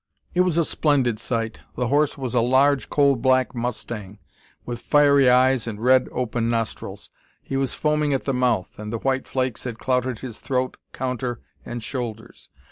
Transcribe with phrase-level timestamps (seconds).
[0.33, 1.59] It was a splendid sight.
[1.75, 4.17] The horse was a large, coal black mustang,
[4.65, 7.11] with fiery eyes and red, open nostrils.
[7.43, 11.39] He was foaming at the mouth, and the white flakes had clouted his throat, counter,
[11.63, 12.49] and shoulders.